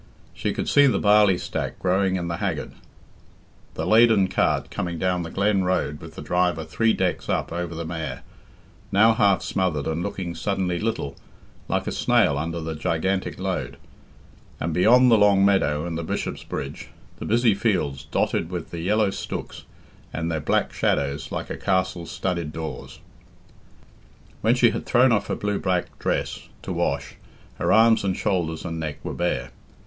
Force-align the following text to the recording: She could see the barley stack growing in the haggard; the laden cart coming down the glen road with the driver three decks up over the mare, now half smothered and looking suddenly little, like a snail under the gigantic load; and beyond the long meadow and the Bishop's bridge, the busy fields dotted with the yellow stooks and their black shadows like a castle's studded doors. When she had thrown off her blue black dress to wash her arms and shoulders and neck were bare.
She 0.33 0.51
could 0.51 0.67
see 0.67 0.87
the 0.87 0.97
barley 0.97 1.37
stack 1.37 1.77
growing 1.77 2.15
in 2.15 2.27
the 2.27 2.37
haggard; 2.37 2.71
the 3.75 3.85
laden 3.85 4.29
cart 4.29 4.71
coming 4.71 4.97
down 4.97 5.21
the 5.21 5.29
glen 5.29 5.63
road 5.63 6.01
with 6.01 6.15
the 6.15 6.23
driver 6.23 6.63
three 6.65 6.91
decks 6.91 7.29
up 7.29 7.51
over 7.53 7.75
the 7.75 7.85
mare, 7.85 8.23
now 8.91 9.13
half 9.13 9.43
smothered 9.43 9.85
and 9.85 10.01
looking 10.01 10.33
suddenly 10.33 10.79
little, 10.79 11.15
like 11.67 11.85
a 11.85 11.91
snail 11.91 12.35
under 12.35 12.59
the 12.59 12.73
gigantic 12.73 13.39
load; 13.39 13.77
and 14.59 14.73
beyond 14.73 15.11
the 15.11 15.19
long 15.19 15.45
meadow 15.45 15.85
and 15.85 15.99
the 15.99 16.03
Bishop's 16.03 16.43
bridge, 16.43 16.87
the 17.19 17.25
busy 17.25 17.53
fields 17.53 18.03
dotted 18.05 18.49
with 18.49 18.71
the 18.71 18.79
yellow 18.79 19.11
stooks 19.11 19.65
and 20.11 20.31
their 20.31 20.41
black 20.41 20.73
shadows 20.73 21.31
like 21.31 21.51
a 21.51 21.57
castle's 21.57 22.09
studded 22.09 22.51
doors. 22.51 22.97
When 24.41 24.55
she 24.55 24.71
had 24.71 24.87
thrown 24.87 25.11
off 25.11 25.27
her 25.27 25.35
blue 25.35 25.59
black 25.59 25.99
dress 25.99 26.49
to 26.63 26.73
wash 26.73 27.17
her 27.59 27.71
arms 27.71 28.03
and 28.03 28.17
shoulders 28.17 28.65
and 28.65 28.79
neck 28.79 28.97
were 29.03 29.13
bare. 29.13 29.51